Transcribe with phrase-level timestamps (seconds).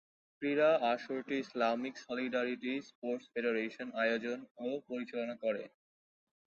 [0.41, 5.63] ক্রীড়া আসরটি Islamic solidarity sports Federation আয়োজন ও পরিচালনা করে।